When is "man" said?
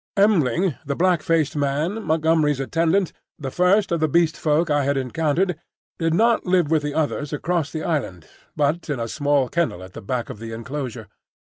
1.55-2.01